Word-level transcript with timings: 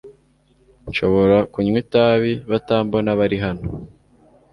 Nshobora 0.89 1.37
kunywa 1.51 1.77
itabi 1.83 2.33
batambona 2.51 3.09
bari 3.19 3.37
hano? 3.43 3.63